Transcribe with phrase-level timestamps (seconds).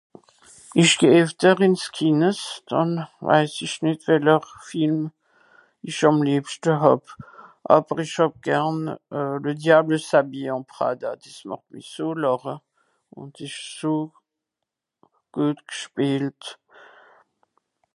[0.73, 2.39] "Ich geh efter ins Kines,
[2.71, 2.95] dànn
[3.27, 4.99] weiss ich nìtt, weller Film
[5.89, 7.03] ich àm liebschte hàb.
[7.75, 8.81] Àwer ich hàb gern
[9.17, 12.55] euh ""Le diable s'habille en Prada"", dìss màcht mi so làche,
[13.17, 13.93] ùn s ìsch so
[15.33, 16.41] guet gspielt"